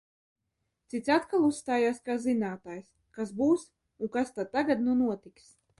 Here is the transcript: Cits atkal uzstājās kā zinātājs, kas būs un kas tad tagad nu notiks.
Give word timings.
Cits 0.93 1.11
atkal 1.15 1.45
uzstājās 1.49 2.01
kā 2.09 2.17
zinātājs, 2.25 2.91
kas 3.19 3.37
būs 3.43 3.69
un 4.03 4.15
kas 4.19 4.37
tad 4.41 4.55
tagad 4.59 4.87
nu 4.89 5.03
notiks. 5.07 5.59